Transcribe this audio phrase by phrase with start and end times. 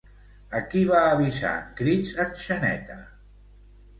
[0.59, 2.99] A qui va avisar en crits en Xaneta?